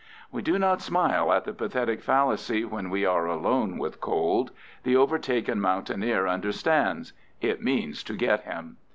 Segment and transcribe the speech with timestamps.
[0.31, 4.49] We do not smile at the pathetic fallacy when we are alone with cold.
[4.81, 8.77] The overtaken mountaineer understands—it means to get him.